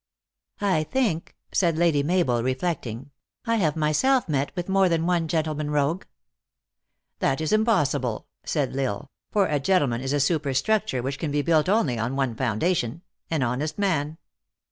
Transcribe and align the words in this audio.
"I 0.77 0.83
think," 0.83 1.35
said 1.51 1.77
Lady 1.77 2.01
Mabel, 2.01 2.41
reflecting," 2.41 3.11
I 3.45 3.57
have 3.57 3.75
myself 3.75 4.27
met 4.27 4.51
with 4.55 4.67
more 4.67 4.89
than 4.89 5.05
one 5.05 5.27
gentleman 5.27 5.69
rogue."" 5.69 6.05
That 7.19 7.39
is 7.39 7.53
impossible," 7.53 8.25
said 8.43 8.75
L 8.75 8.79
Isle," 8.83 9.11
for 9.31 9.45
a 9.45 9.59
gentleman 9.59 10.01
is 10.01 10.13
a 10.13 10.19
superstructure 10.19 11.03
which 11.03 11.19
can 11.19 11.29
be 11.29 11.43
built 11.43 11.69
on 11.69 11.87
only 11.87 11.97
one 12.15 12.33
foundation 12.33 13.03
an 13.29 13.43
honest 13.43 13.77
man." 13.77 14.17